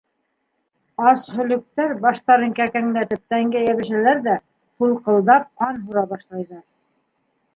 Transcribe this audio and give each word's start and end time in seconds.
Ас 1.09 1.25
һөлөктәр, 1.39 1.91
баштарын 2.05 2.55
кәкәңләтеп, 2.61 3.21
тәнгә 3.35 3.61
йәбешәләр 3.67 4.23
ҙә, 4.29 4.35
һулҡылдап, 4.83 5.47
ҡан 5.63 5.81
һура 5.85 6.05
башлайҙар. 6.15 6.65